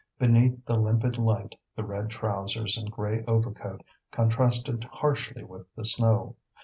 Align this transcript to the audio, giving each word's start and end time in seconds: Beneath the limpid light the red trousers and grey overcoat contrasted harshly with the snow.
Beneath 0.17 0.65
the 0.65 0.77
limpid 0.77 1.19
light 1.19 1.53
the 1.75 1.83
red 1.83 2.09
trousers 2.09 2.75
and 2.75 2.89
grey 2.89 3.23
overcoat 3.27 3.83
contrasted 4.09 4.83
harshly 4.85 5.43
with 5.43 5.67
the 5.75 5.85
snow. 5.85 6.35